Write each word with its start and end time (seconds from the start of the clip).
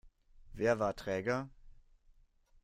Wer 0.53 0.79
war 0.79 0.95
träger? 0.95 1.47